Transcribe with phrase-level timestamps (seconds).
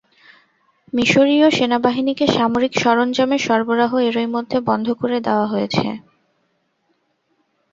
[0.93, 5.87] মিসরীয় সেনাবাহিনীকে সামরিক সরঞ্জামের সরবরাহ এরই মধ্যে বন্ধ করে দেওয়া হয়েছে।